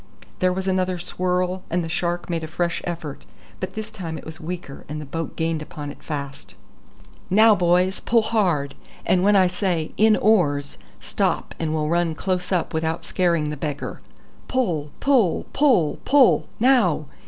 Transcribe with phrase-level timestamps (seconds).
[0.39, 3.23] There was another swirl and the shark made a fresh effort,
[3.59, 6.55] but this time it was weaker and the boat gained upon it fast.
[7.29, 8.73] "Now, boys, pull hard,
[9.05, 13.57] and when I say `In oars,' stop, and we'll run close up without scaring the
[13.57, 14.01] beggar.
[14.47, 16.47] Pull pull pull pull!
[16.59, 17.05] Now!